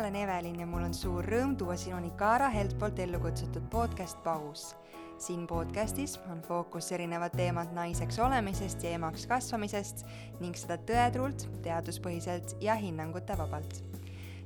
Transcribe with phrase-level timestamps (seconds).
[0.00, 4.22] olen Evelin ja mul on suur rõõm tuua sinuni Kaara Helt poolt ellu kutsutud podcast
[4.24, 4.76] Paus.
[5.18, 10.06] siin podcastis on fookus erinevad teemad naiseks olemisest ja emaks kasvamisest
[10.40, 13.82] ning seda tõetruult, teaduspõhiselt ja hinnangutevabalt.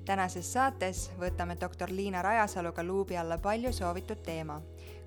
[0.05, 4.61] tänases saates võtame doktor Liina Rajasaluga luubi alla palju soovitud teema,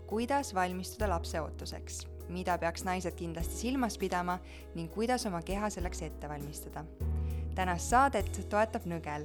[0.08, 4.40] kuidas valmistuda lapse ootuseks, mida peaks naised kindlasti silmas pidama
[4.76, 6.86] ning kuidas oma keha selleks ette valmistada
[7.58, 9.24] tänast saadet toetab Nõgel,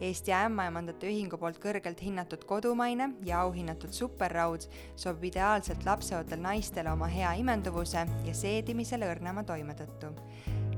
[0.00, 4.66] Eesti Ämmaemandate Ühingu poolt kõrgelt hinnatud kodumaine ja auhinnatud superraud
[4.96, 10.10] sobib ideaalselt lapseootel naistele oma hea imenduvuse ja seedimisele õrnema toime tõttu.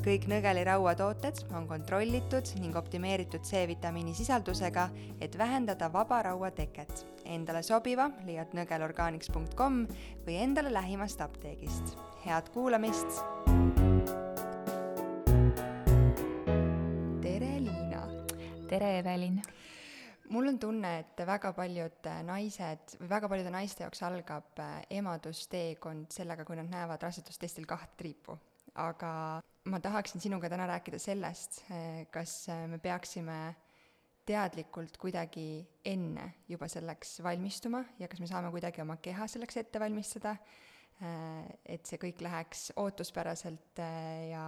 [0.07, 4.88] kõik Nõgeli rauatooted on kontrollitud ning optimeeritud C-vitamiini sisaldusega,
[5.21, 7.07] et vähendada vaba raua teket.
[7.24, 9.87] Endale sobiva leiad nõgelorganics.com
[10.27, 11.96] või endale lähimast apteegist.
[12.24, 13.55] head kuulamist!
[18.66, 19.40] Tere, Evelin!
[20.34, 26.10] mul on tunne, et väga paljud naised või väga paljude naiste jaoks algab äh, emadusteekond
[26.14, 28.34] sellega, kui nad näevad rasedustestil kahte triipu.
[28.74, 33.38] aga ma tahaksin sinuga täna rääkida sellest, äh, kas äh, me peaksime
[34.26, 39.78] teadlikult kuidagi enne juba selleks valmistuma ja kas me saame kuidagi oma keha selleks ette
[39.78, 40.34] valmistada,
[41.62, 44.46] et see kõik läheks ootuspäraselt ja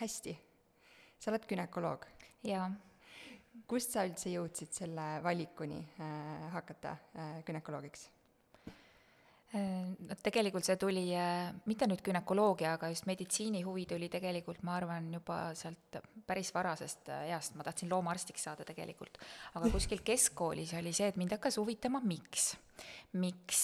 [0.00, 0.34] hästi.
[1.20, 2.08] sa oled gümnakoloog?
[2.42, 2.66] jaa
[3.68, 8.10] kust sa üldse jõudsid selle valikuni äh, hakata äh, günekoloogiks?
[9.52, 14.78] Äh, no tegelikult see tuli äh, mitte nüüd günekoloogia, aga just meditsiinihuvi tuli tegelikult, ma
[14.78, 19.20] arvan, juba sealt päris varasest äh, east, ma tahtsin loomaarstiks saada tegelikult.
[19.60, 22.54] aga kuskil keskkoolis oli see, et mind hakkas huvitama, miks.
[23.20, 23.60] miks,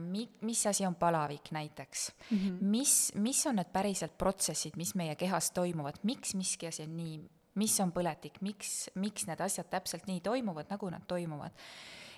[0.00, 2.62] mi-, mis asi on palavik näiteks mm, -hmm.
[2.72, 7.18] mis, mis on need päriselt protsessid, mis meie kehas toimuvad, miks miski asi on nii
[7.58, 11.54] mis on põletik, miks, miks need asjad täpselt nii toimuvad, nagu nad toimuvad.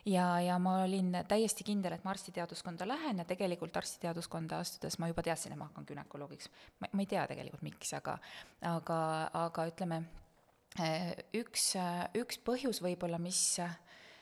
[0.09, 5.11] ja, ja ma olin täiesti kindel, et ma arstiteaduskonda lähen ja tegelikult arstiteaduskonda astudes ma
[5.11, 6.51] juba teadsin, et ma hakkan günekoloogiks.
[6.81, 8.17] ma, ma ei tea tegelikult, miks, aga,
[8.71, 9.03] aga,
[9.45, 10.03] aga ütleme,
[11.37, 11.73] üks,
[12.17, 13.61] üks põhjus võib-olla, mis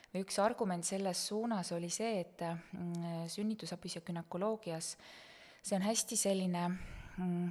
[0.09, 4.95] või üks argument selles suunas oli see, et mm, sünnitusabis ja günekoloogias
[5.63, 7.49] see on hästi selline mm,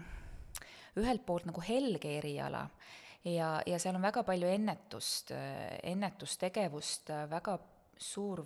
[1.01, 2.65] ühelt poolt nagu helge eriala
[3.27, 5.33] ja, ja seal on väga palju ennetust,
[5.83, 7.57] ennetustegevust, väga
[7.97, 8.43] suur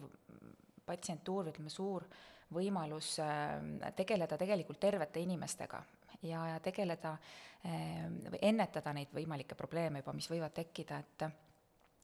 [0.86, 2.06] patsientuur, ütleme suur
[2.52, 5.80] võimalus äh, tegeleda tegelikult tervete inimestega
[6.28, 7.16] ja, ja tegeleda
[7.62, 11.30] või äh, ennetada neid võimalikke probleeme juba, mis võivad tekkida, et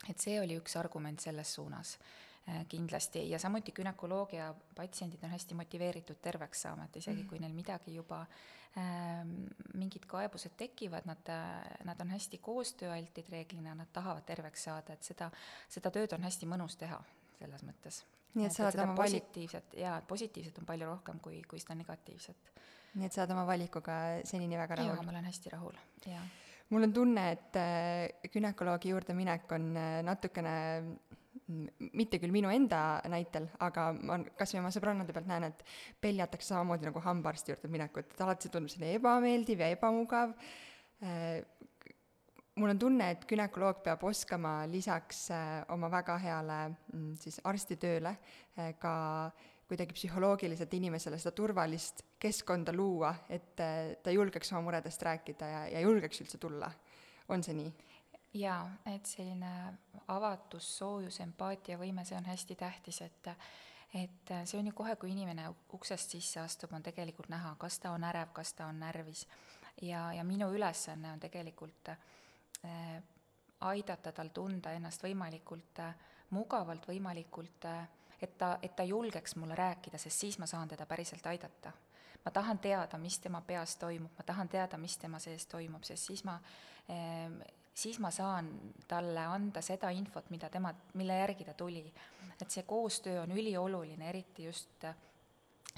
[0.08, 1.96] et see oli üks argument selles suunas.
[1.98, 2.27] Äh,
[2.70, 7.28] kindlasti ja samuti günekoloogia patsiendid on hästi motiveeritud terveks saama, et isegi mm.
[7.30, 9.26] kui neil midagi juba äh,,
[9.74, 11.32] mingid kaebused tekivad, nad,
[11.84, 15.32] nad on hästi koostööaltid reeglina, nad tahavad terveks saada, et seda,
[15.70, 17.02] seda tööd on hästi mõnus teha
[17.38, 18.02] selles mõttes.
[18.34, 19.22] nii et sa oled oma valik-.
[19.28, 22.52] positiivset, jaa, positiivset on palju rohkem kui, kui seda negatiivset.
[22.96, 24.96] nii et sa oled oma valikuga senini väga rahul?
[24.96, 26.26] jaa, ma olen hästi rahul, jaa
[26.70, 30.54] mul on tunne, et äh, günekoloogi juurde minek on äh, natukene
[31.48, 35.64] mitte küll minu enda näitel, aga ma kas või oma sõbrannade pealt näen, et
[36.04, 40.34] peljatakse samamoodi nagu hambaarsti juurde minekut, et alati see tundub selline ebameeldiv ja ebamugav.
[41.04, 41.40] Äh,
[42.60, 48.12] mul on tunne, et gümnakoloog peab oskama lisaks äh, oma väga heale mm, siis arstitööle
[48.18, 48.96] äh, ka
[49.68, 55.82] kuidagi psühholoogiliselt inimesele seda turvalist keskkonda luua, et ta julgeks oma muredest rääkida ja, ja
[55.84, 56.72] julgeks üldse tulla.
[57.28, 57.72] on see nii?
[58.38, 59.52] Jaa, et selline
[60.14, 63.34] avatus, soojus, empaatiavõime, see on hästi tähtis, et
[63.96, 67.94] et see on ju kohe, kui inimene uksest sisse astub, on tegelikult näha, kas ta
[67.96, 69.28] on ärev, kas ta on närvis.
[69.82, 73.04] ja, ja minu ülesanne on tegelikult äh,
[73.60, 75.96] aidata tal tunda ennast võimalikult äh,
[76.30, 77.88] mugavalt, võimalikult äh,
[78.22, 81.72] et ta, et ta julgeks mulle rääkida, sest siis ma saan teda päriselt aidata.
[82.26, 86.04] ma tahan teada, mis tema peas toimub, ma tahan teada, mis tema sees toimub, sest
[86.10, 86.36] siis ma
[86.90, 87.32] äh,
[87.78, 88.50] siis ma saan
[88.90, 91.86] talle anda seda infot, mida tema, mille järgi ta tuli.
[92.42, 94.86] et see koostöö on ülioluline, eriti just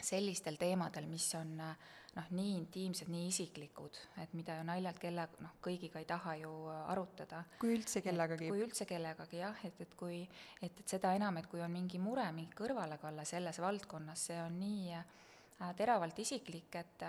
[0.03, 5.53] sellistel teemadel, mis on noh, nii intiimsed, nii isiklikud, et mida ju naljalt kelle, noh,
[5.63, 6.51] kõigiga ei taha ju
[6.87, 7.43] arutada.
[7.61, 8.49] kui üldse kellegagi.
[8.51, 10.21] kui üldse kellegagi jah, et, et kui,
[10.61, 14.59] et, et seda enam, et kui on mingi mure, mingi kõrvalekalle selles valdkonnas, see on
[14.59, 15.28] nii äh, Äh,
[15.75, 17.03] teravalt isiklik, et,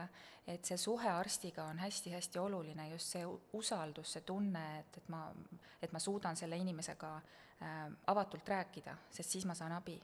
[0.47, 3.27] et see suhe arstiga on hästi-hästi oluline, just see
[3.59, 5.29] usaldus, see tunne, et, et ma,
[5.83, 10.01] et ma suudan selle inimesega äh, avatult rääkida, sest siis ma saan abi.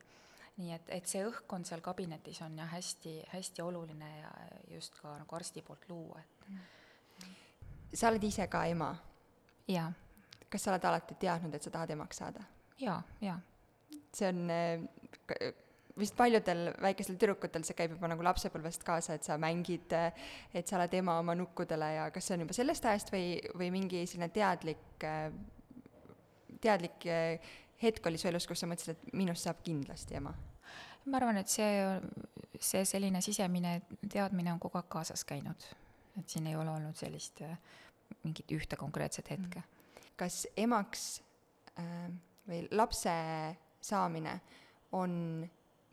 [0.56, 4.30] nii et, et see õhkkond seal kabinetis on jah, hästi, hästi oluline ja
[4.72, 6.46] just ka nagu arsti poolt luua, et.
[7.94, 8.94] sa oled ise ka ema?
[9.68, 9.90] jaa.
[10.48, 12.46] kas sa oled alati teadnud, et sa tahad emaks saada?
[12.80, 13.40] jaa, jaa.
[14.14, 15.52] see on äh,
[15.98, 19.92] vist paljudel väikestel tüdrukutel see käib juba nagu lapsepõlvest kaasa, et sa mängid,
[20.52, 23.70] et sa oled ema oma nukkudele ja kas see on juba sellest ajast või, või
[23.74, 25.06] mingi selline teadlik,
[26.60, 27.08] teadlik
[27.82, 30.34] hetk oli su elus, kus sa mõtlesid, et minust saab kindlasti ema?
[31.06, 31.70] ma arvan, et see,
[32.58, 33.78] see selline sisemine
[34.10, 35.68] teadmine on kogu aeg kaasas käinud.
[36.18, 37.42] et siin ei ole olnud sellist
[38.22, 39.62] mingit ühte konkreetset hetke.
[40.16, 41.06] kas emaks
[41.78, 42.08] äh,
[42.48, 43.14] või lapse
[43.80, 44.40] saamine
[44.92, 45.46] on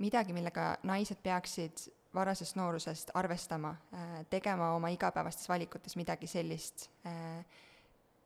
[0.03, 7.45] midagi, millega naised peaksid varasest noorusest arvestama, äh, tegema oma igapäevastes valikutes midagi sellist, äh,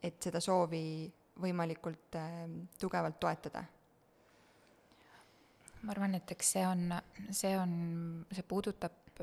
[0.03, 1.07] et seda soovi
[1.41, 2.45] võimalikult äh,
[2.79, 3.63] tugevalt toetada?
[5.77, 6.89] ma arvan, et eks see on,
[7.31, 7.73] see on,
[8.33, 9.21] see puudutab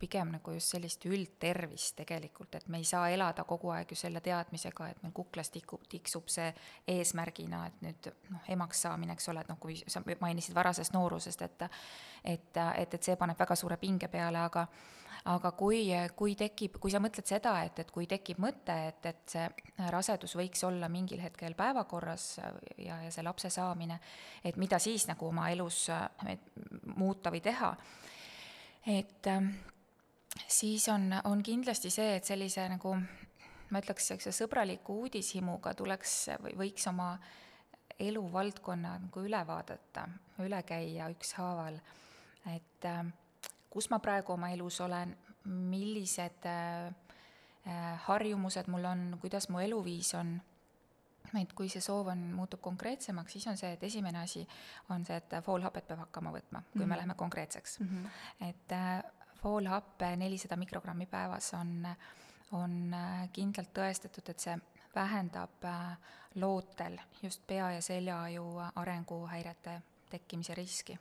[0.00, 4.22] pigem nagu just sellist üldtervist tegelikult, et me ei saa elada kogu aeg ju selle
[4.24, 6.48] teadmisega, et meil kuklas tikub, tiksub see
[6.88, 11.42] eesmärgina, et nüüd noh, emaks saamine, eks ole, et noh, kui sa mainisid varasest noorusest,
[11.46, 11.68] et
[12.24, 14.66] et, et, et see paneb väga suure pinge peale, aga
[15.28, 15.82] aga kui,
[16.16, 20.36] kui tekib, kui sa mõtled seda, et, et kui tekib mõte, et, et see rasedus
[20.38, 22.26] võiks olla mingil hetkel päevakorras
[22.78, 24.00] ja, ja see lapse saamine,
[24.44, 25.86] et mida siis nagu oma elus
[26.96, 27.74] muuta või teha,
[28.96, 29.28] et
[30.48, 32.94] siis on, on kindlasti see, et sellise nagu
[33.70, 37.12] ma ütleks, niisuguse sõbraliku uudishimuga tuleks või võiks oma
[38.00, 40.06] eluvaldkonna nagu üle vaadata,
[40.44, 41.76] üle käia ükshaaval,
[42.54, 43.02] et äh,
[43.70, 45.12] kus ma praegu oma elus olen,
[45.44, 46.88] millised äh,
[47.66, 50.34] äh, harjumused mul on, kuidas mu eluviis on,
[51.38, 54.42] et kui see soov on, muutub konkreetsemaks, siis on see, et esimene asi
[54.90, 56.88] on see, et foolhapet peab hakkama võtma, kui mm -hmm.
[56.88, 57.86] me läheme konkreetseks mm.
[57.86, 58.48] -hmm.
[58.48, 61.88] et foolhappe nelisada mikrogrammi päevas on,
[62.52, 64.56] on äh, kindlalt tõestatud, et see
[64.94, 65.96] vähendab äh,
[66.34, 68.44] lootel just pea- ja seljaju
[68.74, 70.98] arenguhäirete tekkimise riski.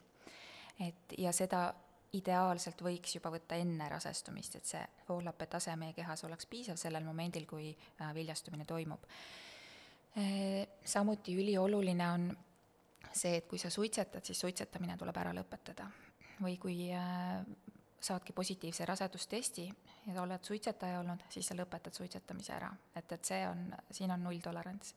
[0.80, 1.74] et ja seda
[2.14, 7.04] ideaalselt võiks juba võtta enne rasestumist, et see foolhappe tase meie kehas oleks piisav sellel
[7.04, 9.06] momendil, kui äh, viljastumine toimub.
[10.86, 12.24] samuti ülioluline on
[13.14, 15.86] see, et kui sa suitsetad, siis suitsetamine tuleb ära lõpetada.
[16.42, 16.90] või kui
[18.02, 19.70] saadki positiivse rasedustesti
[20.08, 22.72] ja oled suitsetaja olnud, siis sa lõpetad suitsetamise ära.
[22.96, 24.96] et, et see on, siin on nulltolerants.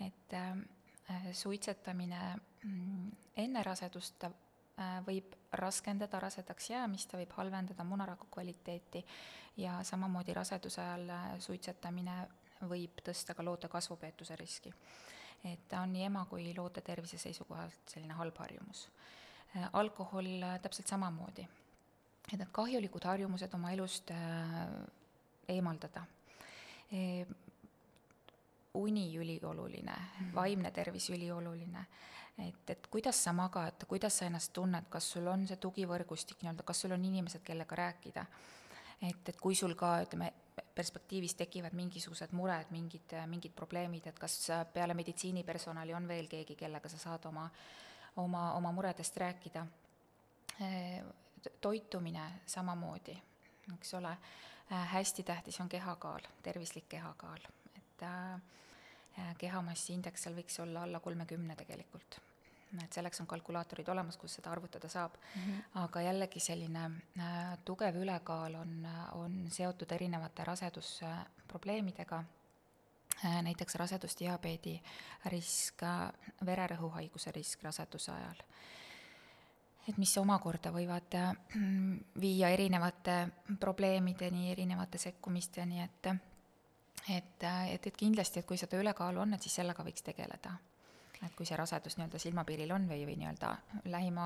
[0.00, 0.56] et äh,
[1.32, 2.20] suitsetamine
[2.64, 4.32] mm, enne rasedust äh,
[5.06, 9.04] võib raskendada rasedaks jäämist, ta võib halvendada munaraku kvaliteeti
[9.56, 12.16] ja samamoodi raseduse ajal äh, suitsetamine
[12.68, 14.72] võib tõsta ka loote kasvupeetuse riski.
[15.44, 18.88] et ta on nii ema kui loote tervise seisukohalt selline halb harjumus.
[19.56, 21.48] Äh, alkohol äh, täpselt samamoodi
[22.32, 24.18] et need kahjulikud harjumused oma elust äh,
[25.48, 26.04] eemaldada
[26.92, 27.26] e,.
[28.74, 30.34] uni ülioluline mm, -hmm.
[30.34, 31.84] vaimne tervis ülioluline,
[32.38, 36.62] et, et kuidas sa magad, kuidas sa ennast tunned, kas sul on see tugivõrgustik nii-öelda,
[36.62, 38.24] kas sul on inimesed, kellega rääkida.
[39.02, 40.32] et, et kui sul ka ütleme,
[40.74, 46.88] perspektiivis tekivad mingisugused mured, mingid, mingid probleemid, et kas peale meditsiinipersonali on veel keegi, kellega
[46.88, 47.50] sa saad oma,
[48.16, 49.66] oma, oma muredest rääkida
[50.60, 50.68] e,
[51.60, 53.16] toitumine samamoodi,
[53.74, 54.10] eks ole,
[54.72, 57.38] äh, hästi tähtis on kehakaal, tervislik kehakaal,
[57.76, 58.34] et äh,
[59.18, 62.20] äh, kehamassi indeks seal võiks olla alla kolmekümne tegelikult.
[62.84, 65.14] et selleks on kalkulaatorid olemas, kus seda arvutada saab.
[65.34, 65.80] Mm, -hmm.
[65.80, 66.84] aga jällegi selline
[67.18, 72.24] äh, tugev ülekaal on, on seotud erinevate rasedusprobleemidega.
[73.42, 74.82] Näiteks rasedusdiabeedi
[75.24, 75.82] risk,
[76.46, 78.40] vererõhuhaiguse risk raseduse ajal
[79.88, 81.32] et mis omakorda võivad äh,
[82.24, 83.16] viia erinevate
[83.60, 86.12] probleemideni, erinevate sekkumisteni, et
[87.10, 90.58] et, et, et kindlasti, et kui seda ülekaalu on, et siis sellega võiks tegeleda.
[91.22, 93.50] et kui see rasedus nii-öelda silmapiiril on või, või nii-öelda
[93.94, 94.24] lähima,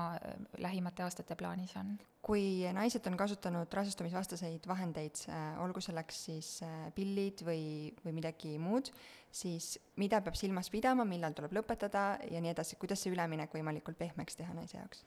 [0.57, 1.91] lähimate aastate plaanis on.
[2.25, 8.57] kui naised on kasutanud rasestumisvastaseid vahendeid, äh, olgu selleks siis äh, pillid või, või midagi
[8.57, 8.89] muud,
[9.31, 13.97] siis mida peab silmas pidama, millal tuleb lõpetada ja nii edasi, kuidas see üleminek võimalikult
[13.97, 15.05] pehmeks teha naise jaoks?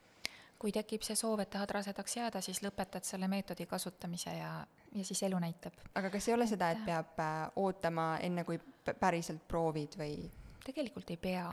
[0.60, 4.52] Kui tekib see soov, et tahad rasedaks jääda, siis lõpetad selle meetodi kasutamise ja,
[4.92, 5.78] ja siis elu näitab.
[5.96, 10.28] aga kas ei ole seda, et peab äh, ootama, enne kui päriselt proovid või?
[10.66, 11.46] tegelikult ei pea.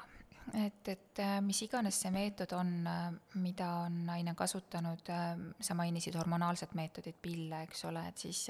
[0.66, 3.08] et, et äh, mis iganes see meetod on, äh,
[3.40, 5.14] mida on naine kasutanud,
[5.62, 8.48] sa mainisid hormonaalset meetodit, pille, eks ole, et siis,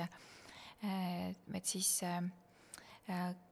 [0.81, 1.91] et siis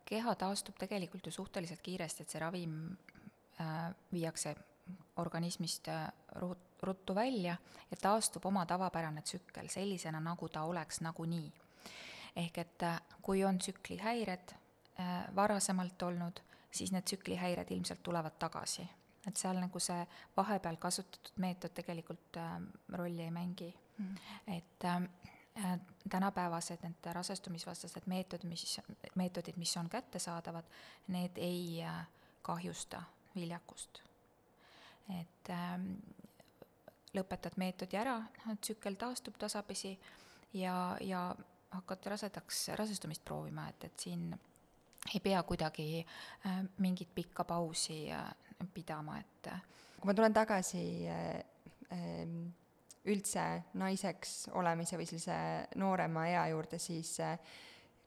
[0.06, 2.80] keha taastub tegelikult ju suhteliselt kiiresti, et see ravim
[4.12, 4.56] viiakse
[5.16, 5.88] organismist
[6.36, 7.56] rut-, ruttu välja
[7.92, 11.54] ja taastub oma tavapärane tsükkel sellisena, nagu ta oleks nagunii.
[12.36, 14.52] ehk et äh, kui on tsüklihäired
[15.00, 16.40] äh, varasemalt olnud,
[16.72, 18.88] siis need tsüklihäired ilmselt tulevad tagasi.
[19.28, 22.62] et seal nagu see vahepeal kasutatud meetod tegelikult äh,
[22.94, 24.16] rolli ei mängi mm..
[24.48, 25.02] et äh,
[25.66, 28.82] äh, tänapäevased need rasestumisvastased meetod, mis,
[29.16, 30.66] meetodid, mis on kättesaadavad,
[31.08, 32.08] need ei äh,
[32.42, 33.04] kahjusta
[33.36, 34.02] viljakust.
[35.14, 35.76] Et äh,
[37.16, 38.18] lõpetad meetodi ära,
[38.62, 39.94] tsükkel taastub tasapisi
[40.54, 41.28] ja, ja
[41.76, 44.30] hakkad rasedaks, rasestumist proovima, et, et siin
[45.14, 48.26] ei pea kuidagi äh, mingit pikka pausi äh,
[48.74, 49.62] pidama, et äh,
[50.00, 51.42] kui ma tulen tagasi äh,
[51.92, 52.30] äh,
[53.06, 53.44] üldse
[53.78, 55.36] naiseks olemise või sellise
[55.78, 57.20] noorema ea juurde, siis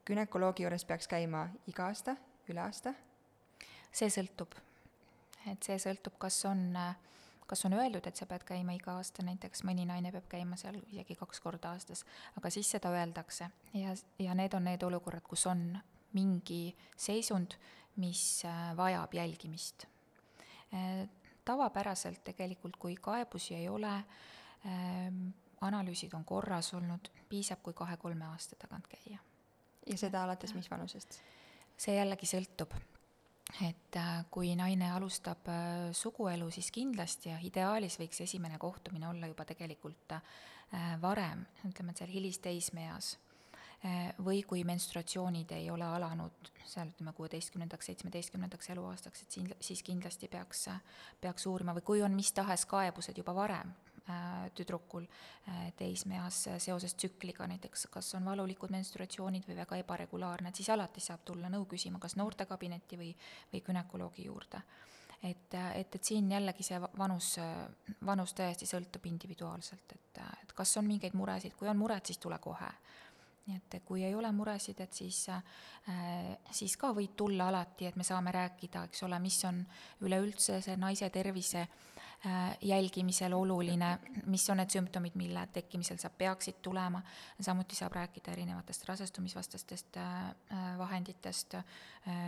[0.07, 2.17] günekoloogi juures peaks käima iga aasta,
[2.51, 2.93] üle aasta?
[3.95, 4.53] see sõltub,
[5.47, 6.95] et see sõltub, kas on äh,
[7.49, 10.77] kas on öeldud, et sa pead käima iga aasta, näiteks mõni naine peab käima seal
[10.91, 12.03] isegi kaks korda aastas,
[12.37, 15.71] aga siis seda öeldakse ja, ja need on need olukorrad, kus on
[16.13, 17.55] mingi seisund,
[18.01, 19.87] mis äh, vajab jälgimist.
[20.73, 21.07] Äh,
[21.45, 23.95] tavapäraselt tegelikult, kui kaebusi ei ole,
[24.69, 25.31] ähm,
[25.65, 29.17] analüüsid on korras olnud, piisab, kui kahe-kolme aasta tagant käia.
[29.89, 31.21] ja seda alates mis vanusest?
[31.79, 32.75] see jällegi sõltub
[33.57, 39.29] et äh, kui naine alustab äh, suguelu, siis kindlasti ja ideaalis võiks esimene kohtumine olla
[39.29, 40.21] juba tegelikult äh,
[41.01, 43.17] varem, ütleme, et seal hilisteismeeas.
[44.19, 50.27] või kui menstruatsioonid ei ole alanud seal ütleme kuueteistkümnendaks, seitsmeteistkümnendaks eluaastaks, et siin, siis kindlasti
[50.27, 50.65] peaks,
[51.21, 53.71] peaks uurima või kui on mis tahes kaebused juba varem,
[54.55, 60.69] tüdrukul äh, teismeeas seoses tsükliga, näiteks kas on valulikud menstruatsioonid või väga ebaregulaarne, et siis
[60.73, 63.11] alati saab tulla nõu küsima kas noortekabinetti või,
[63.53, 64.61] või günekoloogi juurde.
[65.23, 67.35] et, et, et siin jällegi see vanus,
[68.05, 72.39] vanus tõesti sõltub individuaalselt, et, et kas on mingeid muresid, kui on mured, siis tule
[72.39, 72.71] kohe
[73.49, 77.95] nii et kui ei ole muresid, et siis äh,, siis ka võid tulla alati, et
[77.97, 79.63] me saame rääkida, eks ole, mis on
[80.05, 82.08] üleüldse see naise tervise Äh,
[82.61, 87.01] jälgimisel oluline, mis on need sümptomid, mille tekkimisel sa peaksid tulema,
[87.41, 91.55] samuti saab rääkida erinevatest rasestumisvastastest äh, äh, vahenditest,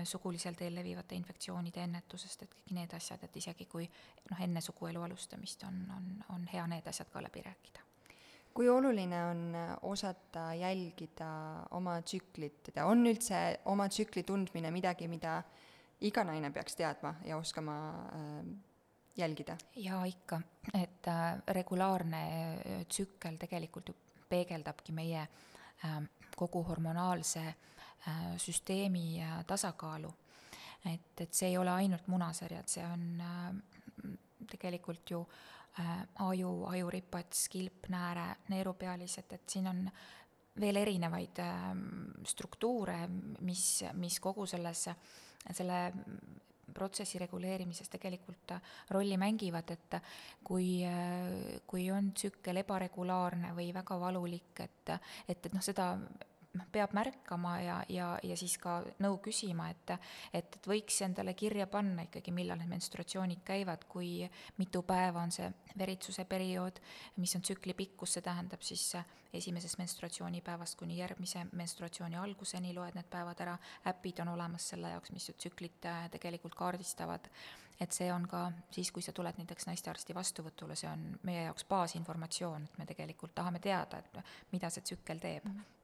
[0.03, 3.87] sugulisel teel levivate infektsioonide ennetusest, et kõik need asjad, et isegi kui
[4.29, 7.87] noh, enne suguelu alustamist on, on, on hea need asjad ka läbi rääkida.
[8.53, 9.43] Kui oluline on
[9.87, 11.29] osata jälgida
[11.71, 15.39] oma tsüklit, on üldse oma tsükli tundmine midagi, mida
[16.01, 17.77] iga naine peaks teadma ja oskama
[18.11, 18.45] äh,
[19.17, 19.57] jälgida?
[19.75, 20.41] jaa, ikka,
[20.73, 23.95] et äh, regulaarne äh, tsükkel tegelikult ju
[24.29, 26.01] peegeldabki meie äh,
[26.37, 30.13] kogu hormonaalse äh, süsteemi äh, tasakaalu.
[30.93, 34.15] et, et see ei ole ainult munasarjad, see on äh,
[34.49, 35.21] tegelikult ju
[35.79, 39.85] äh, aju, ajuripats, kilpnääre, neerupealised, et siin on
[40.59, 41.69] veel erinevaid äh,
[42.27, 42.97] struktuure,
[43.41, 44.87] mis, mis kogu selles,
[45.51, 45.83] selle
[46.73, 48.53] protsessi reguleerimises tegelikult
[48.89, 49.97] rolli mängivad, et
[50.43, 50.81] kui,
[51.67, 54.93] kui on tsükkel ebaregulaarne või väga valulik, et,
[55.27, 55.93] et, et noh, seda
[56.57, 59.93] noh, peab märkama ja, ja, ja siis ka nõu küsima, et,
[60.33, 64.27] et, et võiks endale kirja panna ikkagi, millal need menstruatsioonid käivad, kui
[64.59, 65.47] mitu päeva on see
[65.79, 66.81] veritsuse periood,
[67.21, 68.89] mis on tsükli pikkus, see tähendab siis
[69.33, 75.13] esimesest menstruatsioonipäevast kuni järgmise menstruatsiooni alguseni loed need päevad ära, äpid on olemas selle jaoks,
[75.15, 77.31] mis tsüklit äh, tegelikult kaardistavad,
[77.81, 81.65] et see on ka siis, kui sa tuled näiteks naistearsti vastuvõtule, see on meie jaoks
[81.71, 85.45] baasinformatsioon, et me tegelikult tahame teada, et mida see tsükkel teeb.
[85.45, 85.59] Mm.
[85.59, 85.80] -hmm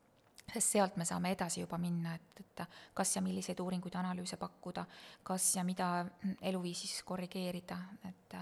[0.54, 2.64] sest sealt me saame edasi juba minna, et, et
[2.96, 4.86] kas ja milliseid uuringuid, analüüse pakkuda,
[5.28, 6.06] kas ja mida
[6.42, 7.78] eluviisis korrigeerida,
[8.10, 8.38] et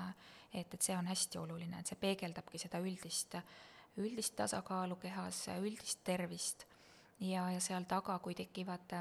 [0.56, 3.36] et, et see on hästi oluline, et see peegeldabki seda üldist,
[4.00, 6.66] üldist tasakaalu kehas, üldist tervist.
[7.20, 8.96] ja, ja seal taga, kui tekivad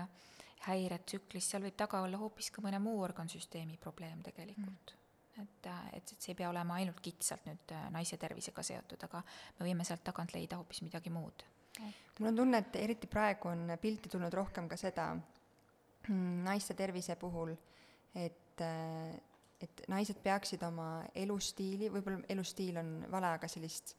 [0.66, 5.42] häired tsüklis, seal võib taga olla hoopis ka mõne muu organsüsteemi probleem tegelikult mm.
[5.42, 5.66] et,
[5.98, 9.22] et, et see ei pea olema ainult kitsalt nüüd naise tervisega seotud, aga
[9.58, 11.44] me võime sealt tagant leida hoopis midagi muud
[12.18, 17.16] mul on tunne, et eriti praegu on pilti tulnud rohkem ka seda mm, naiste tervise
[17.20, 17.54] puhul,
[18.14, 19.14] et, äh,
[19.64, 23.96] et naised peaksid oma elustiili, võib-olla elustiil on vale, aga sellist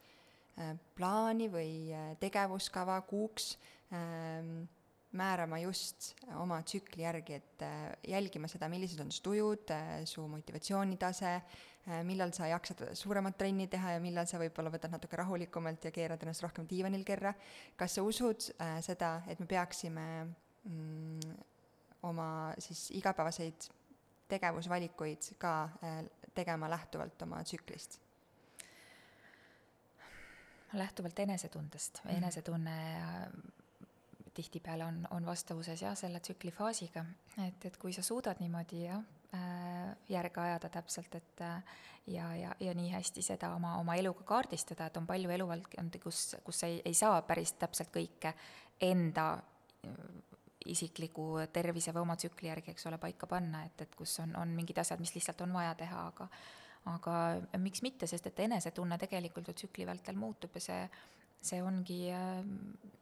[0.59, 3.55] äh, plaani või äh, tegevuskava kuuks
[3.91, 4.65] ähm,
[5.15, 7.63] määrama just oma tsükli järgi, et
[8.11, 9.71] jälgima seda, millised on su tujud,
[10.03, 15.17] su motivatsioonitase, Äh, millal sa jaksad suuremat trenni teha ja millal sa võib-olla võtad natuke
[15.19, 17.33] rahulikumalt ja keerad ennast rohkem diivanil kerra.
[17.77, 20.05] kas sa usud äh, seda, et me peaksime
[20.63, 21.35] mm,
[22.09, 23.69] oma siis igapäevaseid
[24.27, 26.01] tegevusvalikuid ka äh,
[26.33, 27.99] tegema lähtuvalt oma tsüklist?
[30.73, 32.17] lähtuvalt enesetundest mm, -hmm.
[32.17, 32.77] enesetunne
[34.33, 37.05] tihtipeale on, on vastavuses jah, selle tsüklifaasiga,
[37.47, 39.05] et, et kui sa suudad niimoodi jah, äh,
[40.09, 41.75] järge ajada täpselt, et äh,
[42.07, 46.35] ja, ja, ja nii hästi seda oma, oma eluga kaardistada, et on palju eluvaldkondi, kus,
[46.43, 48.33] kus ei, ei saa päris täpselt kõike
[48.81, 49.35] enda
[50.65, 54.53] isikliku tervise või oma tsükli järgi, eks ole, paika panna, et, et kus on, on
[54.57, 56.29] mingid asjad, mis lihtsalt on vaja teha, aga
[56.85, 57.13] aga
[57.57, 60.81] miks mitte, sest et enesetunne tegelikult ju tsükli vältel muutub ja see,
[61.45, 62.01] see ongi,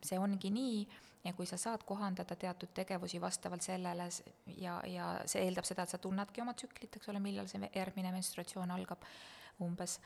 [0.04, 0.78] see ongi nii
[1.24, 4.10] ja kui sa saad kohandada teatud tegevusi vastavalt sellele
[4.58, 8.12] ja, ja see eeldab seda, et sa tunnedki oma tsüklit, eks ole, millal see järgmine
[8.16, 9.06] menstruatsioon algab
[9.64, 10.00] umbes,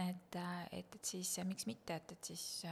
[0.00, 0.40] et,
[0.72, 2.64] et, et siis miks mitte, et, et siis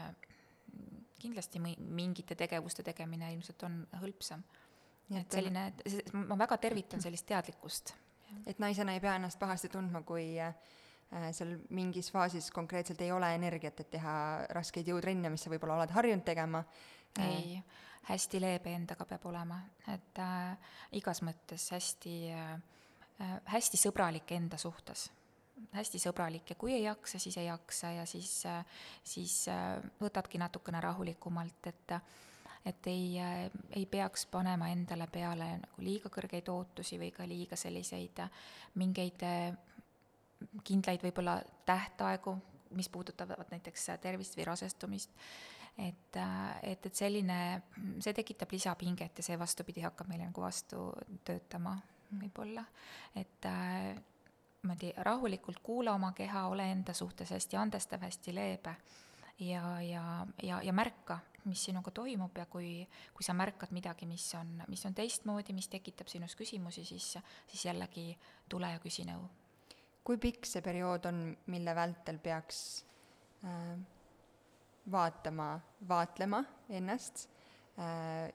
[1.20, 4.42] kindlasti mingite tegevuste tegemine ilmselt on hõlpsam.
[5.18, 5.66] et selline,
[6.14, 7.94] ma väga tervitan sellist teadlikkust.
[8.46, 10.54] et naisena ei pea ennast pahasti tundma, kui äh,
[11.34, 14.14] seal mingis faasis konkreetselt ei ole energiat, et teha
[14.54, 16.64] raskeid jõutrenne, mis sa võib-olla oled harjunud tegema.
[17.18, 17.58] ei,
[18.06, 19.56] hästi leebe endaga peab olema,
[19.90, 22.52] et äh, igas mõttes hästi äh,,
[23.50, 25.10] hästi sõbralik enda suhtes.
[25.74, 26.48] Hästi sõbralik.
[26.48, 28.32] Ja kui ei jaksa, siis ei jaksa ja siis,
[29.04, 32.00] siis äh, võtadki natukene rahulikumalt, et
[32.64, 37.56] et ei, äh, ei peaks panema endale peale nagu liiga kõrgeid ootusi või ka liiga
[37.56, 38.42] selliseid äh,
[38.74, 39.24] mingeid
[40.64, 42.36] kindlaid võib-olla tähtaegu,
[42.78, 45.10] mis puudutavad näiteks tervist või rasestumist,
[45.78, 46.18] et,
[46.62, 47.38] et, et selline,
[47.98, 50.90] see tekitab lisapinget ja see vastupidi hakkab meile nagu vastu
[51.26, 51.76] töötama
[52.10, 52.64] võib-olla,
[53.16, 53.50] et
[54.62, 58.74] niimoodi rahulikult kuula oma keha, ole enda suhtes hästi andestav, hästi leebe
[59.40, 64.26] ja, ja, ja, ja märka, mis sinuga toimub ja kui, kui sa märkad midagi, mis
[64.38, 67.14] on, mis on teistmoodi, mis tekitab sinus küsimusi, siis,
[67.48, 68.12] siis jällegi
[68.48, 69.24] tule ja küsi nõu.
[70.04, 72.84] Kui pikk see periood on, mille vältel peaks
[73.44, 73.74] äh,
[74.90, 75.52] vaatama,
[75.88, 77.26] vaatlema ennast
[77.78, 78.30] äh,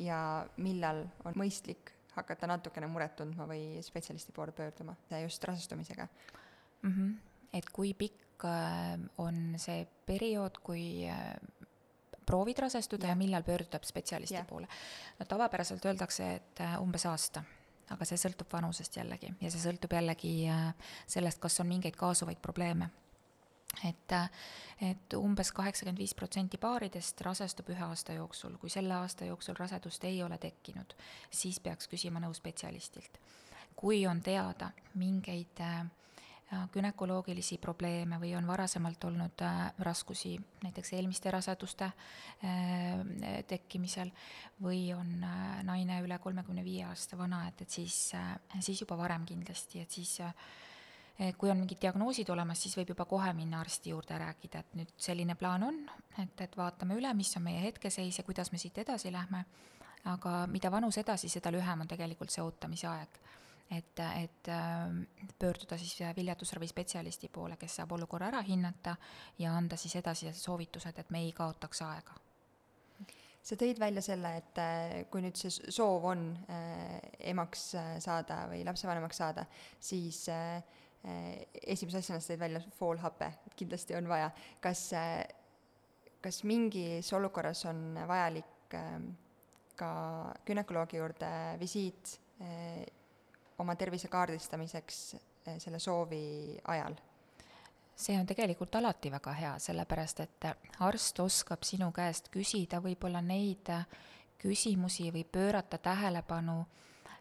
[0.00, 0.20] ja
[0.56, 6.08] millal on mõistlik hakata natukene muret tundma või spetsialisti poole pöörduma, just rasestumisega
[6.82, 6.90] mm.
[6.90, 7.14] -hmm.
[7.52, 11.36] et kui pikk äh, on see periood, kui äh,
[12.26, 14.44] proovid rasestuda ja, ja millal pöörduda spetsialisti ja.
[14.44, 14.68] poole?
[15.18, 17.42] no tavapäraselt öeldakse, et äh, umbes aasta
[17.90, 19.32] aga see sõltub vanusest jällegi.
[19.40, 20.34] Ja see sõltub jällegi
[21.10, 22.90] sellest, kas on mingeid kaasuvaid probleeme.
[23.86, 24.12] Et,
[24.82, 30.04] et umbes kaheksakümmend viis protsenti paaridest rasestub ühe aasta jooksul, kui selle aasta jooksul rasedust
[30.08, 30.96] ei ole tekkinud,
[31.30, 33.20] siis peaks küsima nõu spetsialistilt.
[33.76, 35.86] kui on teada mingeid äh,
[36.72, 40.32] gümnakoloogilisi probleeme või on varasemalt olnud äh, raskusi
[40.64, 44.10] näiteks eelmiste raseduste äh, tekkimisel
[44.62, 45.20] või on
[45.66, 48.00] naine üle kolmekümne viie aasta vana, et, et siis,
[48.58, 50.18] siis juba varem kindlasti, et siis
[51.38, 54.76] kui on mingid diagnoosid olemas, siis võib juba kohe minna arsti juurde ja rääkida, et
[54.78, 55.80] nüüd selline plaan on,
[56.18, 59.44] et, et vaatame üle, mis on meie hetkeseis ja kuidas me siit edasi lähme.
[60.04, 63.18] aga mida vanus edasi, seda lühem on tegelikult see ootamise aeg.
[63.70, 64.50] Et, et
[65.38, 68.96] pöörduda siis viljatusravi spetsialisti poole, kes saab olukorra ära hinnata
[69.38, 72.18] ja anda siis edasi soovitused, et me ei kaotaks aega
[73.40, 76.98] sa tõid välja selle, et äh, kui nüüd see soov on äh,
[77.32, 79.46] emaks äh, saada või lapsevanemaks saada,
[79.80, 80.60] siis äh,
[81.00, 84.28] Äh, esimese asjana sa tõid välja foolhape, et kindlasti on vaja.
[84.60, 85.24] kas, äh,
[86.20, 88.76] kas mingis olukorras on vajalik
[89.80, 89.90] ka
[90.44, 92.84] günekoloogi juurde visiit äh,
[93.60, 94.98] oma tervise kaardistamiseks
[95.58, 96.98] selle soovi ajal?
[98.00, 100.46] see on tegelikult alati väga hea, sellepärast et
[100.80, 103.68] arst oskab sinu käest küsida võib-olla neid
[104.40, 106.80] küsimusi või pöörata tähelepanu äh,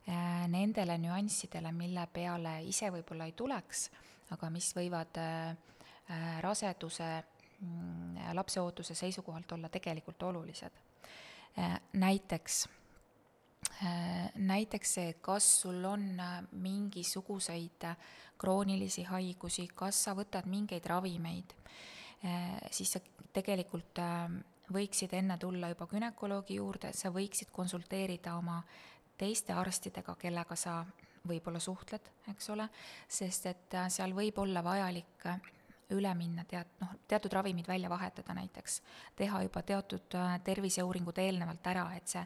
[0.09, 3.89] Äh, nendele nüanssidele, mille peale ise võib-olla ei tuleks,
[4.33, 5.19] aga mis võivad
[6.41, 7.09] raseduse,
[7.61, 10.71] mm, lapseootuse seisukohalt olla tegelikult olulised.
[11.93, 12.67] näiteks,
[14.35, 16.05] näiteks see, kas sul on
[16.51, 17.85] mingisuguseid
[18.39, 21.53] kroonilisi haigusi, kas sa võtad mingeid ravimeid,
[22.71, 23.01] siis sa
[23.33, 23.99] tegelikult
[24.73, 28.61] võiksid enne tulla juba günekoloogi juurde, sa võiksid konsulteerida oma
[29.19, 30.81] teiste arstidega, kellega sa
[31.27, 32.67] võib-olla suhtled, eks ole,
[33.07, 35.41] sest et äh, seal võib olla vajalik äh,
[35.95, 38.79] üle minna tead-, noh, teatud ravimid välja vahetada näiteks,
[39.19, 42.23] teha juba teatud äh, terviseuuringud eelnevalt ära, et see,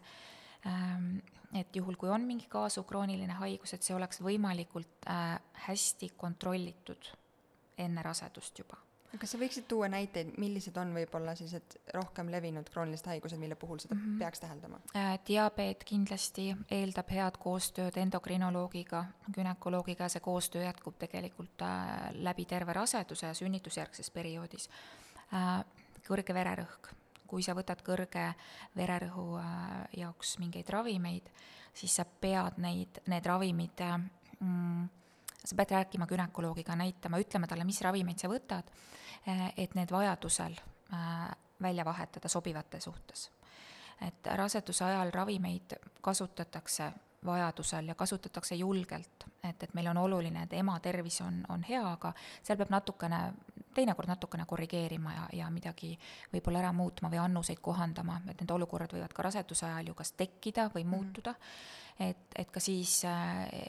[1.54, 5.10] et juhul, kui on mingi kaasuv krooniline haigus, et see oleks võimalikult
[5.68, 7.12] hästi kontrollitud
[7.78, 8.80] enne rasedust juba
[9.20, 13.82] kas sa võiksid tuua näiteid, millised on võib-olla sellised rohkem levinud kroonilised haigused, mille puhul
[13.82, 14.20] seda mm -hmm.
[14.20, 15.20] peaks täheldama äh,?
[15.28, 22.74] diabeet kindlasti eeldab head koostööd endokrinoloogiga, günekoloogiga ja see koostöö jätkub tegelikult äh, läbi terve
[22.74, 24.70] raseduse ja sünnitusjärgses perioodis
[25.34, 25.66] äh,.
[26.08, 26.90] kõrge vererõhk,
[27.34, 28.28] kui sa võtad kõrge
[28.78, 29.40] vererõhu
[29.98, 31.32] jaoks mingeid ravimeid,
[31.74, 34.84] siis sa pead neid, need ravimid mm,
[35.44, 38.70] sa pead rääkima günekoloogiga, näitama, ütlema talle, mis ravimeid sa võtad,
[39.58, 40.60] et need vajadusel
[41.62, 43.32] välja vahetada sobivate suhtes.
[44.02, 46.92] et raseduse ajal ravimeid kasutatakse
[47.26, 51.84] vajadusel ja kasutatakse julgelt, et, et meil on oluline, et ema tervis on, on hea,
[51.92, 53.22] aga seal peab natukene,
[53.74, 55.94] teinekord natukene korrigeerima ja, ja midagi
[56.34, 60.14] võib-olla ära muutma või annuseid kohandama, et need olukorrad võivad ka raseduse ajal ju kas
[60.18, 60.92] tekkida või mhm.
[60.96, 61.42] muutuda mm.
[61.42, 63.04] -hmm et, et ka siis,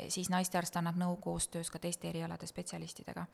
[0.08, 3.26] siis naistearst annab nõu koostöös ka teiste erialade spetsialistidega.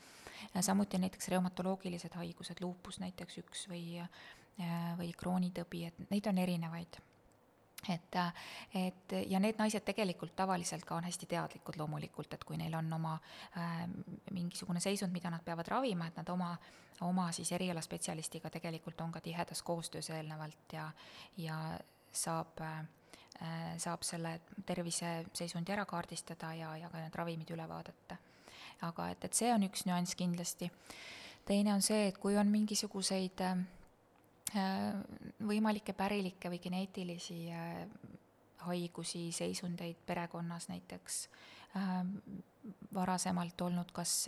[0.60, 4.02] samuti näiteks reumatoloogilised haigused, luupus näiteks üks või,
[4.98, 7.00] või kroonitõbi, et neid on erinevaid
[7.88, 8.16] et,
[8.74, 12.92] et ja need naised tegelikult tavaliselt ka on hästi teadlikud loomulikult, et kui neil on
[12.92, 13.16] oma
[13.56, 13.82] äh,
[14.30, 16.54] mingisugune seisund, mida nad peavad ravima, et nad oma,
[17.00, 20.90] oma siis erialaspetsialistiga tegelikult on ka tihedas koostöös eelnevalt ja,
[21.36, 21.60] ja
[22.12, 22.82] saab äh,
[23.40, 24.34] Äh, saab selle
[24.68, 28.18] terviseseisundi ära kaardistada ja, ja ka need ravimid üle vaadata.
[28.84, 30.68] aga et, et see on üks nüanss kindlasti.
[31.48, 33.62] teine on see, et kui on mingisuguseid äh,
[35.46, 37.86] võimalikke pärilikke või geneetilisi äh,
[38.66, 41.28] haigusi, seisundeid perekonnas näiteks
[42.94, 44.26] varasemalt olnud kas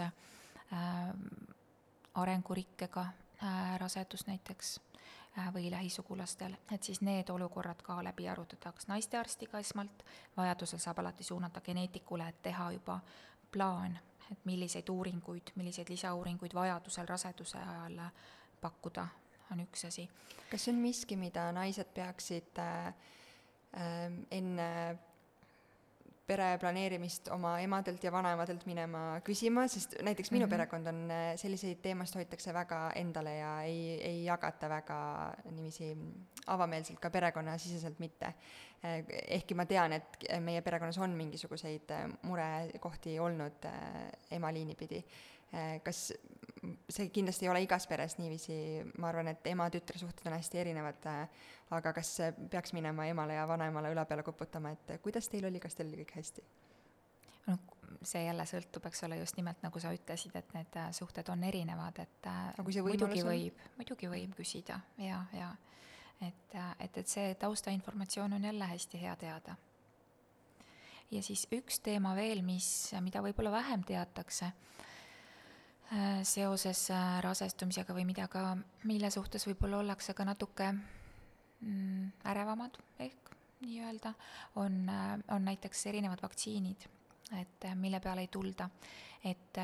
[2.14, 3.04] arengurikkega
[3.82, 4.76] rasedus näiteks
[5.38, 10.02] Äh, või lähisugulastel, et siis need olukorrad ka läbi arutada, kas naistearstiga esmalt,
[10.37, 12.98] vajadusel saab alati suunata geneetikule, et teha juba
[13.52, 13.96] plaan,
[14.30, 18.02] et milliseid uuringuid, milliseid lisauuringuid vajadusel raseduse ajal
[18.61, 19.06] pakkuda,
[19.53, 20.09] on üks asi.
[20.51, 22.93] kas see on miski, mida naised peaksid äh,
[23.73, 24.69] äh enne
[26.27, 30.55] pere planeerimist oma emadelt ja vanaemadelt minema küsima, sest näiteks minu mm -hmm.
[30.55, 34.99] perekond on, äh, selliseid teemasid hoitakse väga endale ja ei, ei jagata väga
[35.51, 35.97] niiviisi
[36.47, 38.27] avameelselt ka perekonnasiseselt mitte.
[38.85, 43.69] Äh, ehkki ma tean, et meie perekonnas on mingisuguseid äh, murekohti olnud
[44.31, 45.05] emaliini pidi.
[45.85, 46.07] Kas
[46.88, 48.57] see kindlasti ei ole igas peres niiviisi,
[49.03, 51.07] ma arvan, et ema-tütre suhted on hästi erinevad,
[51.75, 52.15] aga kas
[52.51, 56.05] peaks minema emale ja vanaemale õla peale koputama, et kuidas teil oli, kas teil oli
[56.05, 56.45] kõik hästi?
[57.47, 57.59] noh,
[58.07, 61.99] see jälle sõltub, eks ole, just nimelt nagu sa ütlesid, et need suhted on erinevad,
[62.05, 62.31] et
[62.62, 65.51] muidugi võib, muidugi võib küsida ja, ja
[66.23, 69.57] et, et, et see taustainformatsioon on jälle hästi hea teada.
[71.11, 74.53] ja siis üks teema veel, mis, mida võib-olla vähem teatakse
[76.24, 78.57] seoses äh, rasestumisega või mida ka,
[78.88, 84.14] mille suhtes võib-olla ollakse ka natuke mm, ärevamad ehk nii-öelda,
[84.57, 86.87] on, äh, on näiteks erinevad vaktsiinid,
[87.40, 88.70] et mille peale ei tulda.
[89.24, 89.59] et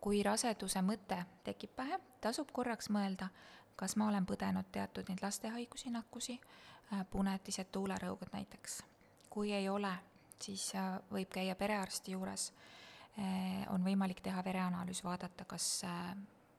[0.00, 3.28] kui raseduse mõte tekib pähe, tasub korraks mõelda,
[3.76, 6.40] kas ma olen põdenud teatud neid lastehaigusi, nakkusi,
[7.10, 8.82] punetised, tuulerõugad näiteks.
[9.30, 9.92] kui ei ole,
[10.42, 10.72] siis
[11.10, 12.52] võib käia perearsti juures
[13.70, 16.10] on võimalik teha vereanalüüs, vaadata, kas eh,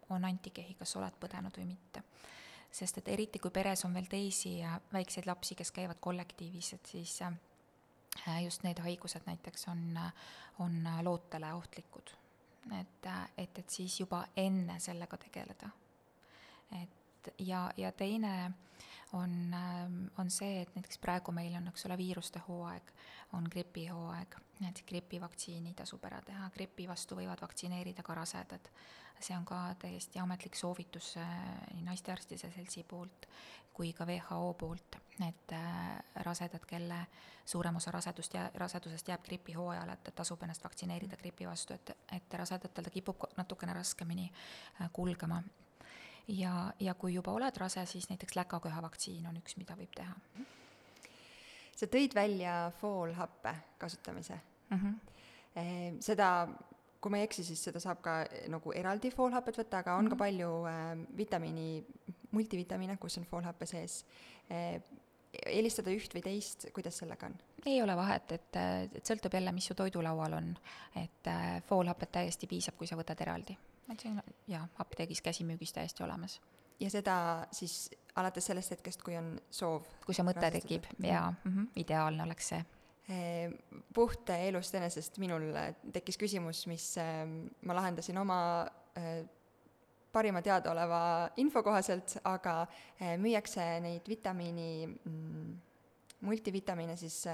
[0.09, 2.03] on antikehi, kas oled põdenud või mitte.
[2.71, 4.57] sest et eriti, kui peres on veel teisi
[4.93, 9.99] väikseid lapsi, kes käivad kollektiivis, et siis eh, just need haigused näiteks on,
[10.59, 12.11] on lootele ohtlikud.
[12.79, 15.69] et, et, et siis juba enne sellega tegeleda.
[16.81, 18.51] et ja, ja teine
[19.13, 19.55] on,
[20.17, 22.91] on see, et näiteks praegu meil on, eks ole, viiruste hooaeg,
[23.33, 28.69] on gripihooaeg näiteks gripivaktsiini tasub ära teha, gripi vastu võivad vaktsineerida ka rasedad.
[29.19, 31.27] see on ka täiesti ametlik soovitus äh,
[31.73, 33.27] nii naistearstide seltsi poolt
[33.75, 34.95] kui ka WHO poolt,
[35.27, 37.01] et äh, rasedad, kelle
[37.45, 42.37] suurem osa rasedust ja rasedusest jääb gripihooajale, et tasub ennast vaktsineerida gripi vastu, et, et
[42.39, 45.43] rasedatel ta kipub natukene raskemini äh, kulgema.
[46.27, 50.15] ja, ja kui juba oled rase, siis näiteks läkaköha vaktsiin on üks, mida võib teha
[51.75, 54.77] sa tõid välja foolhappe kasutamise mm.
[54.77, 55.99] -hmm.
[55.99, 56.47] seda,
[57.01, 60.05] kui ma ei eksi, siis seda saab ka eh, nagu eraldi foolhapet võtta, aga on
[60.05, 60.09] mm -hmm.
[60.09, 60.23] ka mhm.
[60.23, 61.85] palju äh, vitamiini,
[62.31, 64.05] multivitamiine, kus on foolhappe sees
[64.51, 64.81] äh,.
[65.45, 67.35] eelistada üht või teist, kuidas sellega on?
[67.65, 68.55] ei ole vahet, et,
[68.95, 70.55] et sõltub jälle, mis su toidulaual on.
[70.95, 73.57] et äh, foolhapet täiesti piisab, kui sa võtad eraldi.
[73.91, 76.41] et see on jaa, apteegis käsimüügis täiesti olemas
[76.79, 77.17] ja seda
[77.51, 79.85] siis alates sellest hetkest, kui on soov.
[80.05, 82.65] kui see mõte tekib, jaa mm, -hmm, ideaalne oleks see.
[83.09, 83.53] Ehm,
[83.93, 85.51] puht elust enesest minul
[85.93, 88.39] tekkis küsimus, mis ehm, ma lahendasin oma
[88.95, 89.27] ehm,
[90.11, 92.67] parima teadaoleva info kohaselt, aga
[93.19, 95.55] müüakse neid vitamiini, mm,
[96.21, 97.25] multivitamiine siis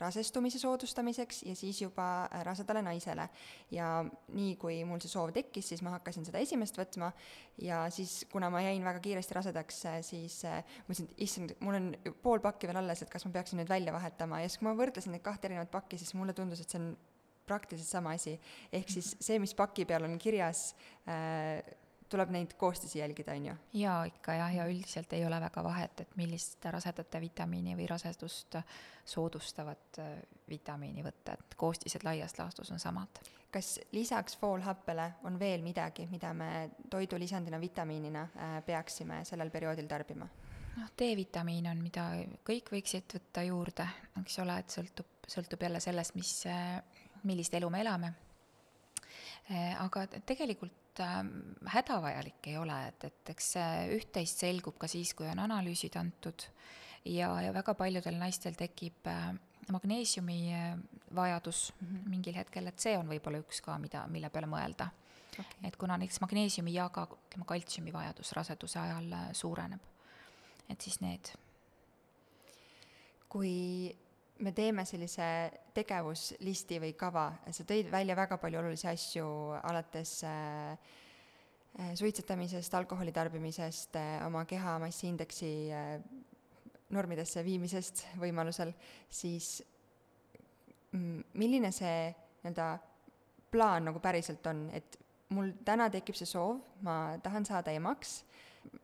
[0.00, 3.28] rasestumise soodustamiseks ja siis juba äh, rasedale naisele.
[3.70, 7.10] ja nii, kui mul see soov tekkis, siis ma hakkasin seda esimest võtma
[7.62, 11.80] ja siis, kuna ma jäin väga kiiresti rasedaks, äh, siis äh, mõtlesin, et issand, mul
[11.80, 11.90] on
[12.22, 14.76] pool pakki veel alles, et kas ma peaksin nüüd välja vahetama ja siis, kui ma
[14.78, 16.92] võrdlesin neid kahte erinevat pakki, siis mulle tundus, et see on
[17.48, 18.38] praktiliselt sama asi.
[18.72, 20.72] ehk siis see, mis paki peal on kirjas
[21.08, 21.62] äh,,
[22.08, 23.54] tuleb neid koostisi jälgida, on ju?
[23.72, 28.58] jaa, ikka jah, ja üldiselt ei ole väga vahet, et millist rasedate vitamiini või rasedust
[29.08, 30.14] soodustavat äh,
[30.48, 33.20] vitamiini võtta, et koostised laias laastus on samad.
[33.52, 40.28] kas lisaks foolhappele on veel midagi, mida me toidulisandina, vitamiinina äh, peaksime sellel perioodil tarbima?
[40.76, 42.10] noh, D-vitamiin on, mida
[42.46, 43.88] kõik võiksid võtta juurde,
[44.22, 46.80] eks ole, et sõltub, sõltub jälle sellest, mis, äh,
[47.24, 48.14] millist elu me elame.
[49.80, 51.32] aga tegelikult ähm,
[51.66, 53.52] hädavajalik ei ole, et, et eks
[53.96, 56.48] üht-teist selgub ka siis, kui on analüüsid antud.
[57.08, 59.30] Ja, ja väga paljudel naistel tekib äh,
[59.72, 60.78] magneesiumi äh,
[61.14, 61.72] vajadus
[62.06, 64.90] mingil hetkel, et see on võib-olla üks ka, mida, mille peale mõelda.
[65.38, 65.68] Okay..
[65.68, 69.84] et kuna näiteks magneesiumi ja ka ütleme, kaltsiumi vajadus raseduse ajal äh, suureneb,
[70.68, 71.30] et siis need.
[73.28, 73.52] kui
[74.38, 75.26] me teeme sellise
[75.74, 79.26] tegevuslisti või kava, sa tõid välja väga palju olulisi asju,
[79.62, 80.94] alates äh,
[81.98, 85.50] suitsetamisest, alkoholi tarbimisest, oma keha massiindeksi
[86.94, 88.72] normidesse viimisest võimalusel,
[89.10, 89.58] siis
[90.92, 92.08] milline see
[92.42, 92.68] nii-öelda
[93.52, 94.96] plaan nagu päriselt on, et
[95.34, 98.22] mul täna tekib see soov, ma tahan saada emaks,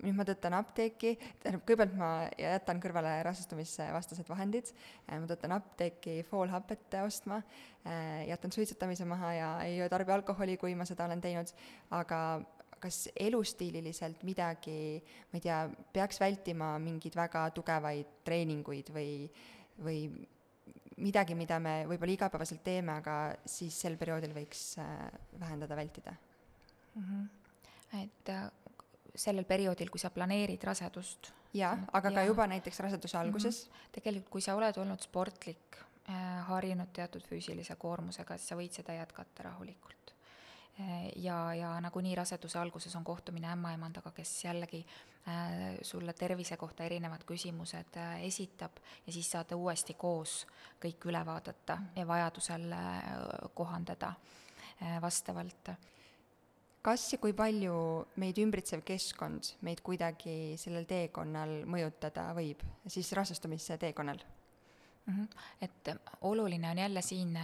[0.05, 4.73] nüüd ma tõttan apteeki, tähendab, kõigepealt ma jätan kõrvale rasestumisvastased vahendid,
[5.09, 7.41] ma tõttan apteeki foolhapet ostma,
[8.29, 11.53] jätan suitsetamise maha ja ei tarbi alkoholi, kui ma seda olen teinud,
[11.95, 12.21] aga
[12.85, 15.01] kas elustiililiselt midagi,
[15.33, 15.59] ma ei tea,
[15.95, 19.25] peaks vältima mingeid väga tugevaid treeninguid või,
[19.81, 20.01] või
[21.01, 23.17] midagi, mida me võib-olla igapäevaselt teeme, aga
[23.49, 25.09] siis sel perioodil võiks äh,
[25.41, 26.15] vähendada, vältida
[26.95, 27.07] mm?
[27.07, 28.03] -hmm.
[28.03, 28.45] et äh,
[29.15, 31.33] sellel perioodil, kui sa planeerid rasedust.
[31.55, 32.15] jaa, aga ja.
[32.15, 33.73] ka juba näiteks raseduse alguses mm?
[33.73, 33.93] -hmm.
[33.93, 35.77] tegelikult, kui sa oled olnud sportlik
[36.09, 40.05] äh,, harjunud teatud füüsilise koormusega, siis sa võid seda jätkata rahulikult
[41.17, 44.87] ja, ja nagunii raseduse alguses on kohtumine ämmaemandaga, kes jällegi
[45.29, 50.47] äh, sulle tervise kohta erinevad küsimused äh, esitab ja siis saate uuesti koos
[50.83, 53.03] kõik üle vaadata ja vajadusel äh,
[53.55, 54.15] kohandada
[54.83, 55.71] äh, vastavalt.
[56.85, 57.75] Kas ja kui palju
[58.21, 64.21] meid ümbritsev keskkond meid kuidagi sellel teekonnal mõjutada võib, siis rasestumise teekonnal?
[65.07, 65.15] mm.
[65.15, 65.29] -hmm.
[65.61, 67.39] et oluline on jälle siin,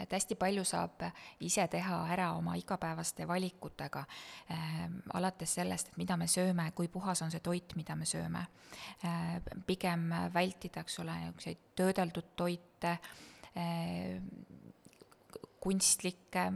[0.00, 1.02] et hästi palju saab
[1.40, 4.04] ise teha ära oma igapäevaste valikutega
[4.50, 8.46] äh,, alates sellest, et mida me sööme, kui puhas on see toit, mida me sööme
[9.04, 9.40] äh,.
[9.66, 12.98] pigem vältida, eks ole, niisuguseid töödeldud toite
[13.56, 14.22] äh,,
[15.60, 16.52] kunstlikke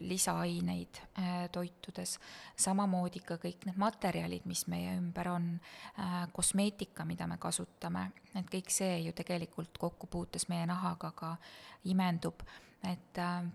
[0.00, 2.18] lisaaineid äh, toitudes,
[2.60, 5.46] samamoodi ka kõik need materjalid, mis meie ümber on,
[5.98, 11.30] äh, kosmeetika, mida me kasutame, et kõik see ju tegelikult kokkupuutes meie nahaga ka
[11.88, 12.44] imendub,
[12.84, 13.48] et äh,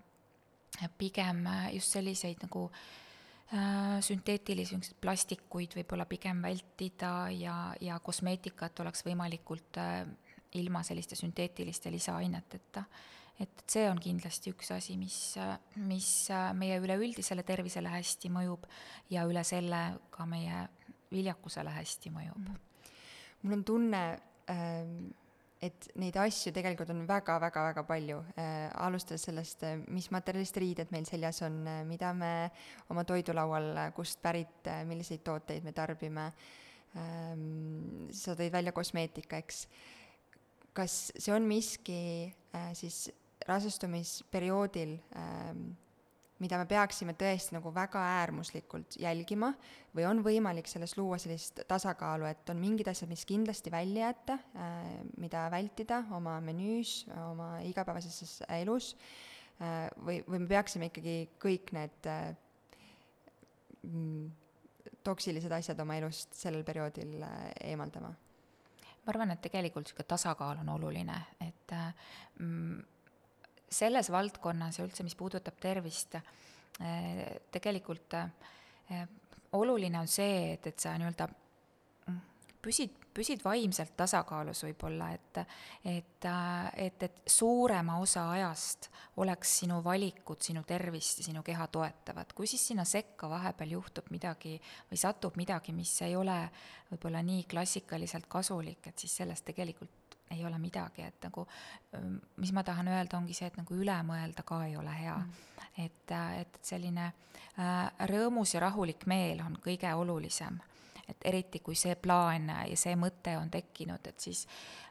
[0.98, 2.68] pigem just selliseid nagu
[4.06, 9.80] sünteetilisi niisuguseid plastikuid võib-olla pigem vältida ja, ja kosmeetikat oleks võimalikult
[10.54, 12.84] ilma selliste sünteetiliste lisaaineteta
[13.40, 15.16] et see on kindlasti üks asi, mis,
[15.80, 16.08] mis
[16.58, 18.66] meie üleüldisele tervisele hästi mõjub
[19.12, 19.80] ja üle selle
[20.12, 20.66] ka meie
[21.10, 22.44] viljakusele hästi mõjub.
[22.44, 22.60] Mm.
[23.42, 24.02] mul on tunne,
[24.52, 24.96] ähm,
[25.60, 31.08] et neid asju tegelikult on väga-väga-väga palju, äh, alustades sellest, äh, mis materjalist riided meil
[31.08, 32.50] seljas on, äh, mida me
[32.90, 36.32] oma toidulaual, kust pärit, milliseid tooteid me tarbime,
[36.96, 39.66] ähm, sa tõid välja kosmeetika, eks
[40.76, 42.00] kas see on miski
[42.54, 43.08] äh, siis
[43.48, 45.70] rasestumisperioodil ähm,
[46.40, 49.52] mida me peaksime tõesti nagu väga äärmuslikult jälgima
[49.96, 54.38] või on võimalik selles luua sellist tasakaalu, et on mingid asjad, mis kindlasti välja jätta
[54.56, 54.86] äh,,
[55.20, 58.94] mida vältida oma menüüs, oma igapäevases elus
[59.60, 62.32] äh,, või, või me peaksime ikkagi kõik need äh,
[65.04, 67.20] toksilised asjad oma elust sellel perioodil
[67.64, 68.14] eemaldama?
[69.00, 71.72] ma arvan, et tegelikult niisugune tasakaal on oluline, et
[72.38, 72.80] mm,
[73.70, 79.04] selles valdkonnas ja üldse, mis puudutab tervist, eh, tegelikult eh,
[79.52, 81.28] oluline on see, et, et sa nii-öelda
[82.62, 85.40] püsid, püsid vaimselt tasakaalus võib-olla, et,
[85.88, 86.26] et,
[86.84, 88.90] et, et suurema osa ajast
[89.22, 92.34] oleks sinu valikud sinu tervist ja sinu keha toetavad.
[92.34, 94.56] kui siis sinna sekka vahepeal juhtub midagi
[94.90, 96.42] või satub midagi, mis ei ole
[96.90, 99.99] võib-olla nii klassikaliselt kasulik, et siis sellest tegelikult
[100.30, 101.46] ei ole midagi, et nagu
[102.36, 105.16] mis ma tahan öelda, ongi see, et nagu üle mõelda ka ei ole hea.
[105.16, 105.46] Mm..
[105.84, 110.58] et, et selline äh, rõõmus ja rahulik meel on kõige olulisem.
[111.10, 114.44] Et eriti kui see plaan ja see mõte on tekkinud, et siis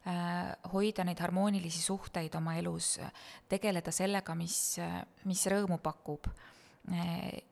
[0.08, 2.98] äh, hoida neid harmoonilisi suhteid oma elus,
[3.48, 4.80] tegeleda sellega, mis,
[5.24, 6.28] mis rõõmu pakub.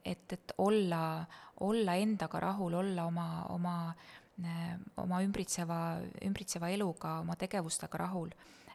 [0.03, 1.25] et, et olla,
[1.59, 3.93] olla endaga rahul, olla oma, oma,
[5.01, 5.79] oma ümbritseva,
[6.25, 8.29] ümbritseva eluga, oma tegevustega rahul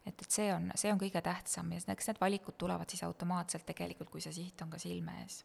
[0.06, 3.66] et, et see on, see on kõige tähtsam ja eks need valikud tulevad siis automaatselt
[3.68, 5.42] tegelikult, kui see siht on ka silme ees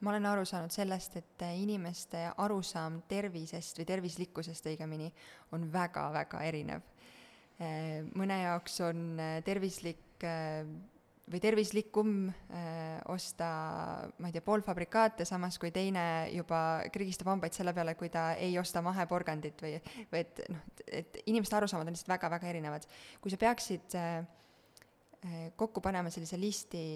[0.00, 5.08] ma olen aru saanud sellest, et inimeste arusaam tervisest või tervislikkusest õigemini
[5.56, 6.82] on väga-väga erinev.
[8.14, 10.26] mõne jaoks on tervislik
[11.32, 12.10] või tervislikum
[13.10, 13.48] osta,
[14.22, 16.60] ma ei tea, poolfabrikaate, samas kui teine juba
[16.94, 19.74] krigistab hambaid selle peale, kui ta ei osta maheporgandit või,
[20.12, 22.86] või et noh, et inimeste arusaamad on lihtsalt väga-väga erinevad.
[23.20, 23.98] kui sa peaksid
[25.58, 26.86] kokku panema sellise listi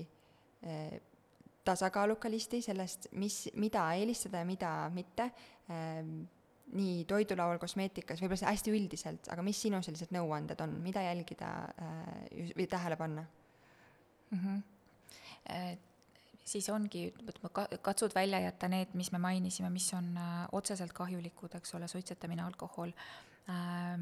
[1.64, 5.30] tasakaaluka listi sellest, mis, mida eelistada ja mida mitte
[5.70, 6.22] ähm,,
[6.70, 11.50] nii toidulaual, kosmeetikas, võib-olla see hästi üldiselt, aga mis sinu sellised nõuanded on, mida jälgida
[11.82, 13.26] äh, või tähele panna
[14.30, 14.38] mm?
[14.38, 15.78] -hmm.
[16.44, 17.14] Siis ongi,
[17.82, 22.42] katsud välja jätta need, mis me mainisime, mis on äh, otseselt kahjulikud, eks ole, suitsetamine,
[22.42, 22.90] alkohol
[23.48, 24.00] äh,,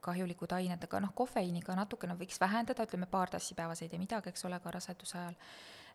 [0.00, 4.28] kahjulikud ained, aga noh, kofeiiniga natukene võiks vähendada, ütleme paar tassi päevas ei tee midagi,
[4.28, 5.38] eks ole, ka raseduse ajal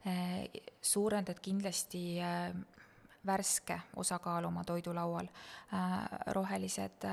[0.07, 0.47] Äh,
[0.81, 2.21] suurendad kindlasti
[3.25, 5.27] värske osakaal oma toidulaual.
[6.31, 7.03] Rohelised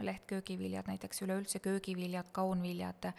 [0.00, 3.10] lehtköögiviljad, näiteks üleüldse köögiviljad, kaunviljad,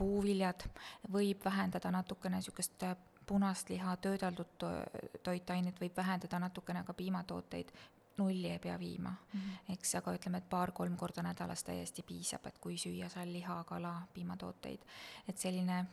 [0.00, 0.66] puuviljad,
[1.12, 2.84] võib vähendada natukene niisugust
[3.30, 4.66] punast liha, töödeldud
[5.22, 7.72] toitained võib vähendada natukene ka piimatooteid,
[8.20, 9.74] nulli ei pea viima mm, -hmm.
[9.74, 13.94] eks, aga ütleme, et paar-kolm korda nädalas täiesti piisab, et kui süüa seal liha, kala,
[14.14, 14.80] piimatooteid.
[15.28, 15.84] et selline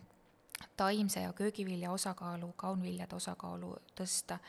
[0.77, 4.39] taimse ja köögivilja osakaalu, kaunviljade osakaalu tõsta,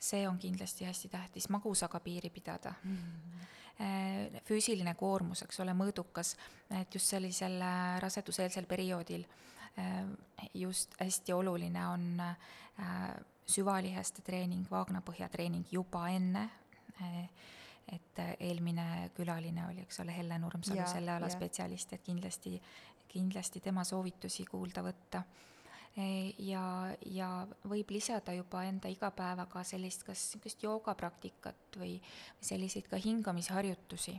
[0.00, 2.96] see on kindlasti hästi tähtis, magusaga piiri pidada mm.
[2.96, 3.46] -hmm.
[4.46, 6.36] Füüsiline koormus, eks ole, mõõdukas,
[6.80, 10.04] et just sellisel äh, raseduseelsel perioodil äh,
[10.54, 12.36] just hästi oluline on äh,
[13.46, 16.48] süvaliheste treening, vaagnapõhja treening juba enne
[17.92, 21.34] et eelmine külaline oli, eks ole, Helle Nurmsalu, selle ala ja.
[21.34, 22.54] spetsialist, et kindlasti
[23.14, 25.22] kindlasti tema soovitusi kuulda võtta.
[25.94, 27.28] E, ja, ja
[27.70, 32.00] võib lisada juba enda igapäevaga sellist, kas niisugust joogapraktikat või
[32.42, 34.16] selliseid ka hingamisharjutusi,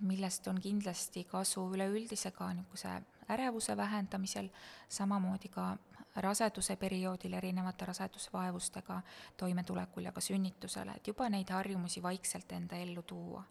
[0.00, 2.96] millest on kindlasti kasu üleüldise ka niisuguse
[3.30, 4.50] ärevuse vähendamisel,
[4.88, 5.76] samamoodi ka
[6.16, 9.00] raseduse perioodil erinevate rasedusvaevustega
[9.36, 13.44] toimetulekul ja ka sünnitusele, et juba neid harjumusi vaikselt enda ellu tuua.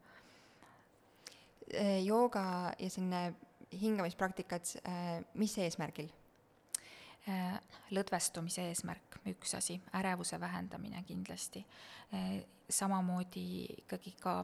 [1.72, 3.36] E, jooga ja selline
[3.72, 6.12] hingamispraktikad, äh, mis eesmärgil?
[7.28, 7.58] Äh,
[7.92, 11.66] lõdvestumise eesmärk, üks asi, ärevuse vähendamine kindlasti.
[12.14, 12.38] Äh,
[12.70, 14.42] samamoodi ikkagi ka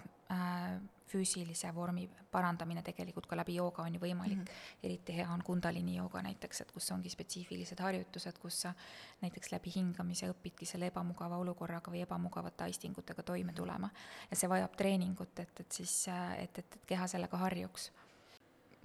[1.13, 4.45] füüsilise vormi parandamine tegelikult ka läbi jooga on ju võimalik mm.
[4.45, 4.85] -hmm.
[4.87, 8.73] eriti hea on Kundalini jooga näiteks, et kus ongi spetsiifilised harjutused, kus sa
[9.21, 13.89] näiteks läbi hingamise õpidki selle ebamugava olukorraga või ebamugavate aistingutega toime tulema.
[14.31, 17.91] ja see vajab treeningut, et, et siis, et, et, et keha sellega harjuks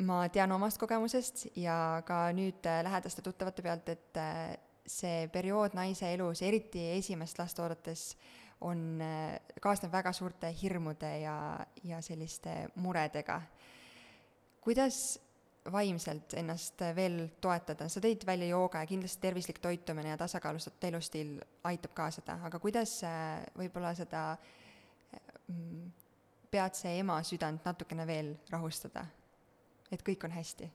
[0.06, 4.56] ma tean omast kogemusest ja ka nüüd äh, lähedaste tuttavate pealt, et äh,
[4.88, 8.12] see periood naise elus, eriti esimest last oodates,
[8.66, 11.38] on, äh, kaasneb väga suurte hirmude ja,
[11.84, 13.40] ja selliste muredega.
[14.60, 15.18] kuidas
[15.72, 21.34] vaimselt ennast veel toetada, sa tõid välja jooga ja kindlasti tervislik toitumine ja tasakaalustatud elustiil
[21.68, 22.94] aitab ka seda, aga kuidas
[23.58, 24.22] võib-olla seda
[25.48, 25.90] mm,
[26.50, 29.04] peatse ema südant natukene veel rahustada?
[29.92, 30.70] Et kõik on hästi?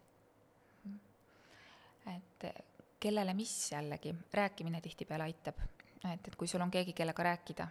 [2.13, 2.45] et
[2.99, 5.55] kellele mis jällegi, rääkimine tihtipeale aitab.
[6.13, 7.67] et, et kui sul on keegi, kellega rääkida,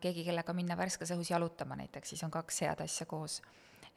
[0.00, 3.40] keegi, kellega minna värskes õhus jalutama näiteks, siis on kaks head asja koos.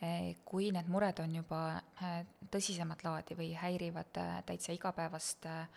[0.01, 2.13] E, kui need mured on juba e,
[2.51, 5.67] tõsisemat laadi või häirivad e, täitsa igapäevast äh,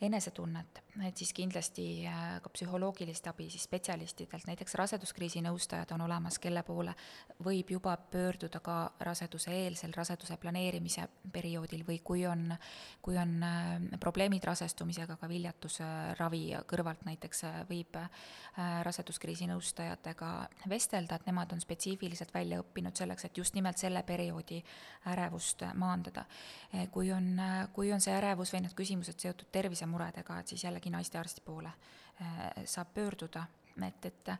[0.00, 6.38] enesetunnet, et siis kindlasti äh, ka psühholoogilist abi siis spetsialistidelt, näiteks raseduskriisi nõustajad on olemas,
[6.42, 6.94] kelle poole
[7.44, 12.50] võib juba pöörduda ka raseduse eelsel, raseduse planeerimise perioodil või kui on,
[13.02, 17.98] kui on äh, probleemid rasestumisega, ka viljatusravi kõrvalt näiteks äh, võib
[18.84, 20.28] raseduskriisi nõustajatega
[20.70, 24.60] vestelda, et nemad on spetsiifiliselt välja õppinud selleks, et just nimelt selle perioodi
[25.10, 26.24] ärevust maandada.
[26.90, 27.40] kui on,
[27.72, 31.68] kui on see ärevus või need küsimused seotud tervise muredega, et siis jällegi naistearsti poole
[31.70, 33.46] äh, saab pöörduda,
[33.86, 34.30] et, et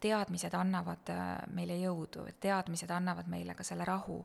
[0.00, 4.20] teadmised annavad äh, meile jõudu, teadmised annavad meile ka selle rahu,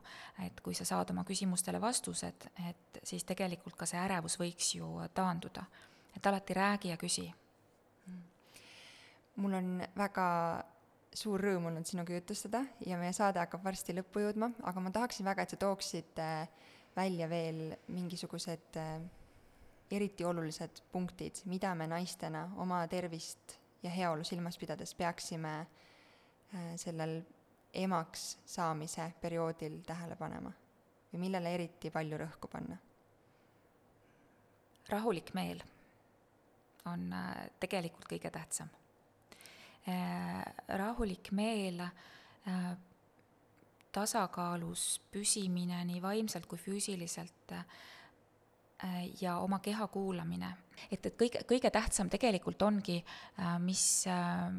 [0.45, 4.91] et kui sa saad oma küsimustele vastused, et siis tegelikult ka see ärevus võiks ju
[5.13, 5.65] taanduda.
[6.15, 7.33] et alati räägi ja küsi.
[9.35, 10.63] mul on väga
[11.13, 15.25] suur rõõm olnud sinuga jutustada ja meie saade hakkab varsti lõppu jõudma, aga ma tahaksin
[15.25, 16.47] väga, et sa tooksid äh,
[16.95, 18.79] välja veel mingisugused
[19.91, 27.21] eriti olulised punktid, mida me naistena oma tervist ja heaolu silmas pidades peaksime äh, sellel
[27.73, 30.51] emaks saamise perioodil tähele panema
[31.11, 32.77] või millele eriti palju rõhku panna?
[34.89, 35.61] rahulik meel
[36.85, 38.69] on äh, tegelikult kõige tähtsam.
[39.89, 41.81] Äh, rahulik meel,
[43.95, 47.53] tasakaalus püsimine nii vaimselt kui füüsiliselt
[49.21, 50.53] ja oma keha kuulamine.
[50.91, 52.99] et, et kõige, kõige tähtsam tegelikult ongi,
[53.39, 54.51] äh, mis, äh,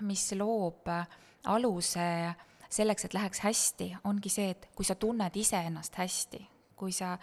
[0.00, 0.90] mis loob
[1.44, 2.34] aluse
[2.68, 6.40] selleks, et läheks hästi, ongi see, et kui sa tunned iseennast hästi,
[6.76, 7.16] kui sa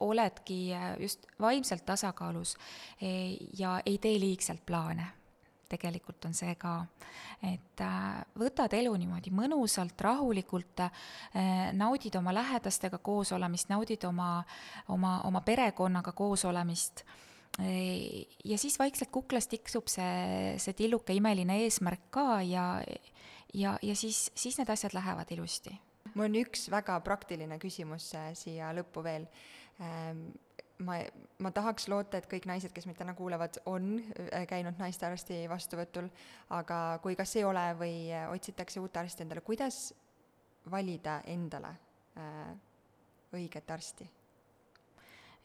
[0.00, 0.58] oledki
[1.00, 2.56] just vaimselt tasakaalus
[3.56, 5.06] ja ei tee liigselt plaane
[5.74, 6.76] tegelikult on see ka,
[7.42, 14.38] et äh, võtad elu niimoodi mõnusalt, rahulikult, äh, naudid oma lähedastega koos olemist, naudid oma,
[14.94, 17.22] oma, oma perekonnaga koos olemist äh,
[18.44, 22.66] ja siis vaikselt kuklas tiksub see, see tilluke imeline eesmärk ka ja,
[23.54, 25.74] ja, ja siis, siis need asjad lähevad ilusti.
[26.14, 29.28] mul on üks väga praktiline küsimus siia lõppu veel
[29.80, 30.32] ähm,
[30.78, 30.98] ma,
[31.38, 36.10] ma tahaks loota, et kõik naised, kes meid täna kuulavad, on äh, käinud naistearsti vastuvõtul,
[36.56, 39.86] aga kui kas ei ole või äh, otsitakse uut arsti endale, kuidas
[40.70, 41.74] valida endale
[42.18, 42.52] äh,
[43.34, 44.10] õiget arsti?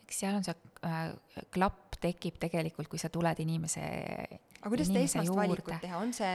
[0.09, 0.55] eks seal on see
[0.87, 1.11] äh,
[1.53, 3.83] klapp tekib tegelikult, kui sa tuled inimese
[4.59, 6.33] aga kuidas seda esmast valikut teha, on see,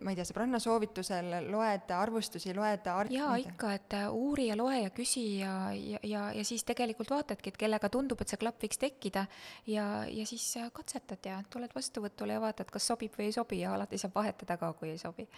[0.00, 3.12] ma ei tea, sõbranna soovitusel loed arvustusi, loed art-?
[3.12, 7.12] jaa, ikka, et äh, uuri ja loe ja küsi ja, ja, ja, ja siis tegelikult
[7.12, 9.26] vaatadki, et kellega tundub, et see klapp võiks tekkida.
[9.68, 13.62] Ja, ja siis äh, katsetad ja tuled vastuvõtule ja vaatad, kas sobib või ei sobi
[13.62, 15.28] ja alati saab vahetada ka, kui ei sobi.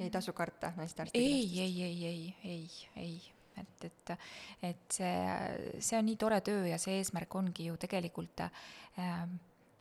[0.00, 3.20] ei tasu karta naistearsti ei, ei, ei, ei, ei, ei.
[3.60, 4.10] Et, et,
[4.62, 9.26] et see, see on nii tore töö ja see eesmärk ongi ju tegelikult äh,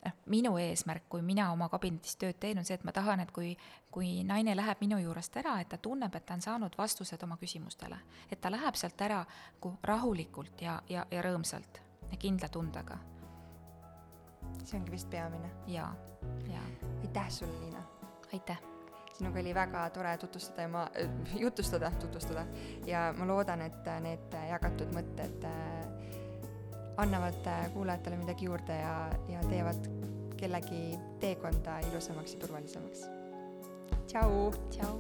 [0.06, 3.32] noh, minu eesmärk, kui mina oma kabinetis tööd teen, on see, et ma tahan, et
[3.36, 3.52] kui,
[3.91, 7.38] kui naine läheb minu juurest ära, et ta tunneb, et ta on saanud vastused oma
[7.41, 8.00] küsimustele.
[8.32, 9.26] et ta läheb sealt ära
[9.84, 11.82] rahulikult ja, ja, ja rõõmsalt
[12.12, 12.97] ja kindla tundega.
[14.64, 15.52] see ongi vist peamine.
[15.68, 15.93] jaa,
[16.47, 16.66] jaa.
[17.02, 17.84] aitäh sulle, Liina!
[18.34, 18.60] aitäh!
[19.14, 22.45] sinuga oli väga tore tutvustada ja ma äh,, jutustada, tutvustada
[22.88, 25.99] ja ma loodan, et need jagatud mõtted äh,
[27.00, 29.88] annavad äh, kuulajatele midagi juurde ja, ja teevad
[30.38, 33.06] kellegi teekonda ilusamaks ja turvalisemaks.
[34.08, 34.52] tšau.
[34.70, 34.95] tšau.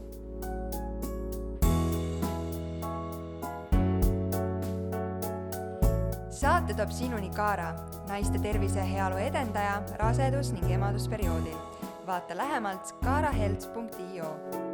[6.39, 7.73] saate toob sinuni Kaara,
[8.07, 11.57] naiste tervise ja heaolu edendaja rasedus- ning emadusperioodil.
[12.07, 14.68] vaata lähemalt kaarahelts.io